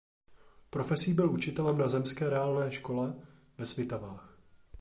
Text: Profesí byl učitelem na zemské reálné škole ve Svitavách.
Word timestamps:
Profesí 0.69 1.13
byl 1.13 1.31
učitelem 1.31 1.77
na 1.77 1.87
zemské 1.87 2.29
reálné 2.29 2.71
škole 2.71 3.13
ve 3.57 3.65
Svitavách. 3.65 4.37